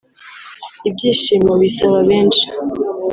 [0.87, 2.45] ibyishimo bisaba benshi